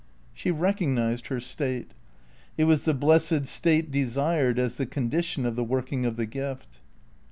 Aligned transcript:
She 0.33 0.49
recognised 0.49 1.27
her 1.27 1.39
state. 1.39 1.91
It 2.57 2.63
was 2.63 2.85
the 2.85 2.93
blessed 2.95 3.45
state 3.45 3.91
desired 3.91 4.57
as 4.57 4.77
the 4.77 4.87
condition 4.87 5.45
of 5.45 5.55
the 5.55 5.63
working 5.63 6.07
of 6.07 6.15
the 6.15 6.25
gift. 6.25 6.81